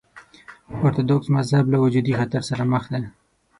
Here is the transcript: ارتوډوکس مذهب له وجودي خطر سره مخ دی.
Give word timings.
ارتوډوکس 0.85 1.27
مذهب 1.37 1.65
له 1.73 1.77
وجودي 1.83 2.13
خطر 2.19 2.41
سره 2.49 2.63
مخ 2.71 2.83
دی. 2.93 3.03